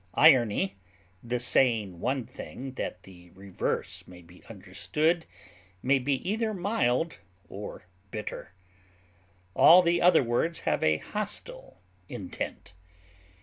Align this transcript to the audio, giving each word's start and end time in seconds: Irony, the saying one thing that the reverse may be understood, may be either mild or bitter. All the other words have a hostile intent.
Irony, 0.15 0.77
the 1.23 1.37
saying 1.39 1.99
one 1.99 2.25
thing 2.25 2.71
that 2.71 3.03
the 3.03 3.29
reverse 3.35 4.07
may 4.07 4.23
be 4.23 4.43
understood, 4.49 5.27
may 5.83 5.99
be 5.99 6.27
either 6.27 6.55
mild 6.55 7.19
or 7.49 7.83
bitter. 8.09 8.51
All 9.55 9.83
the 9.83 10.01
other 10.01 10.23
words 10.23 10.61
have 10.61 10.81
a 10.83 10.97
hostile 10.97 11.83
intent. 12.09 12.73